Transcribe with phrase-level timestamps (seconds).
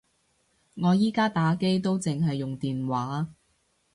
[0.73, 3.27] 我而家打機都剩係用電話